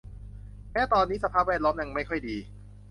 [0.71, 2.37] แม้ตอนนี้สภาพแวดล้อมยังไม่ค่อยดี